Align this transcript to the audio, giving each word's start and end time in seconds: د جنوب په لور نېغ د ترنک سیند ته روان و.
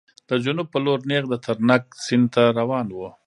د 0.29 0.31
جنوب 0.43 0.67
په 0.73 0.79
لور 0.85 0.99
نېغ 1.09 1.23
د 1.29 1.35
ترنک 1.45 1.83
سیند 2.05 2.27
ته 2.33 2.43
روان 2.59 2.87
و. 2.91 2.99